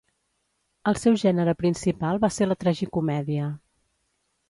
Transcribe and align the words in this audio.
El 0.91 0.97
seu 1.01 1.19
gènere 1.25 1.55
principal 1.61 2.25
va 2.27 2.33
ser 2.39 2.51
la 2.51 2.61
tragicomèdia. 2.65 3.55